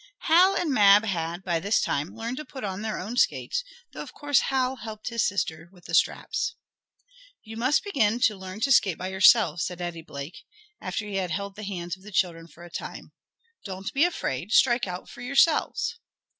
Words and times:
Hal 0.21 0.55
and 0.55 0.73
Mab 0.73 1.05
had, 1.05 1.43
by 1.43 1.59
this 1.59 1.79
time, 1.79 2.15
learned 2.15 2.37
to 2.37 2.43
put 2.43 2.63
on 2.63 2.81
their 2.81 2.97
own 2.97 3.15
skates, 3.17 3.63
though 3.91 4.01
of 4.01 4.15
course 4.15 4.39
Hal 4.49 4.77
helped 4.77 5.09
his 5.09 5.27
sister 5.27 5.69
with 5.71 5.85
the 5.85 5.93
straps. 5.93 6.55
"You 7.43 7.55
must 7.55 7.83
begin 7.83 8.19
to 8.21 8.35
learn 8.35 8.61
to 8.61 8.71
skate 8.71 8.97
by 8.97 9.09
yourselves," 9.09 9.63
said 9.63 9.77
Daddy 9.77 10.01
Blake, 10.01 10.39
after 10.81 11.05
he 11.05 11.17
had 11.17 11.29
held 11.29 11.55
the 11.55 11.61
hands 11.61 11.95
of 11.95 12.01
the 12.01 12.11
children 12.11 12.47
for 12.47 12.63
a 12.63 12.71
time. 12.71 13.11
"Don't 13.63 13.93
be 13.93 14.03
afraid, 14.03 14.51
strike 14.51 14.87
out 14.87 15.07
for 15.07 15.21
yourselves." 15.21 15.99